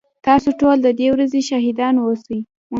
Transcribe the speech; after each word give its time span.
تاسو 0.25 0.49
ټول 0.59 0.77
ددې 0.85 1.07
ورځي 1.13 1.41
شاهدان 1.49 1.93
اوسئ 2.05 2.39